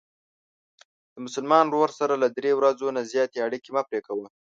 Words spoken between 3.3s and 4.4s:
اړیکې مه پری کوه.